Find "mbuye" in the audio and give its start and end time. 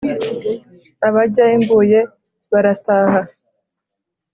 1.61-1.99